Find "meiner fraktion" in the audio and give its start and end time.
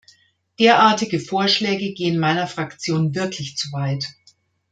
2.17-3.13